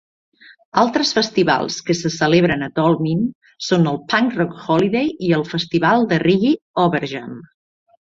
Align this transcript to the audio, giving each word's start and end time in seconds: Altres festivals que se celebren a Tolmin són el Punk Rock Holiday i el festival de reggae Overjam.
Altres 0.83 1.09
festivals 1.17 1.75
que 1.89 1.95
se 1.97 2.09
celebren 2.13 2.67
a 2.67 2.69
Tolmin 2.79 3.21
són 3.65 3.85
el 3.91 3.99
Punk 4.13 4.33
Rock 4.39 4.55
Holiday 4.63 5.11
i 5.29 5.29
el 5.41 5.45
festival 5.51 6.09
de 6.15 6.19
reggae 6.25 6.55
Overjam. 6.87 7.37